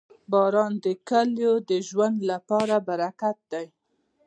[0.31, 3.65] •باران د کلیو د ژوند لپاره برکت دی.